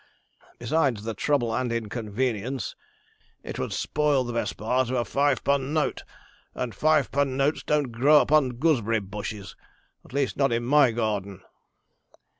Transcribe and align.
Besides 0.57 1.03
the 1.03 1.13
trouble 1.13 1.55
and 1.55 1.71
inconvenience, 1.71 2.75
it 3.43 3.59
would 3.59 3.71
spoil 3.71 4.23
the 4.23 4.33
best 4.33 4.57
part 4.57 4.89
of 4.89 4.95
a 4.95 5.05
five 5.05 5.43
pund 5.43 5.75
note; 5.75 6.03
and 6.55 6.73
five 6.73 7.11
pund 7.11 7.37
notes 7.37 7.61
don't 7.61 7.91
grow 7.91 8.19
upon 8.19 8.53
gooseberry 8.55 8.99
bushes 8.99 9.55
at 10.03 10.11
least, 10.11 10.37
not 10.37 10.51
in 10.51 10.63
my 10.63 10.89
garden.' 10.91 11.43